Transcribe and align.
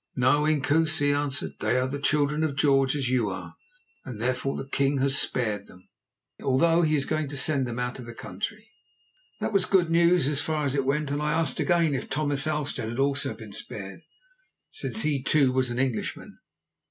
"No, 0.15 0.47
Inkoos," 0.47 0.97
he 0.97 1.11
answered; 1.13 1.51
"they 1.59 1.77
are 1.77 1.81
of 1.83 1.91
the 1.91 1.99
Children 1.99 2.43
of 2.43 2.55
George, 2.55 2.95
as 2.95 3.07
you 3.07 3.29
are, 3.29 3.53
and 4.03 4.19
therefore 4.19 4.57
the 4.57 4.65
king 4.67 4.97
has 4.97 5.15
spared 5.15 5.67
them, 5.67 5.87
although 6.41 6.81
he 6.81 6.95
is 6.95 7.05
going 7.05 7.27
to 7.27 7.37
send 7.37 7.67
them 7.67 7.77
out 7.77 7.99
of 7.99 8.07
the 8.07 8.15
country." 8.15 8.67
This 9.39 9.51
was 9.51 9.65
good 9.65 9.91
news, 9.91 10.25
so 10.25 10.43
far 10.43 10.65
as 10.65 10.73
it 10.73 10.85
went, 10.85 11.11
and 11.11 11.21
I 11.21 11.33
asked 11.33 11.59
again 11.59 11.93
if 11.93 12.09
Thomas 12.09 12.45
Halstead 12.45 12.89
had 12.89 12.97
also 12.97 13.35
been 13.35 13.53
spared, 13.53 14.01
since 14.71 15.01
he, 15.03 15.21
too, 15.21 15.51
was 15.51 15.69
an 15.69 15.77
Englishman. 15.77 16.35